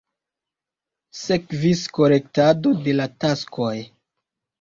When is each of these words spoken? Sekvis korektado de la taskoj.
Sekvis 1.19 1.83
korektado 1.97 2.73
de 2.87 2.95
la 2.97 3.07
taskoj. 3.25 3.69